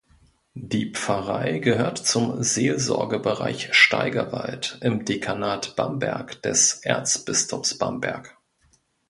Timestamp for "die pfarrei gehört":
0.55-1.99